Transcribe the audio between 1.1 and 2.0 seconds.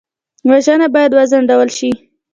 وځنډول شي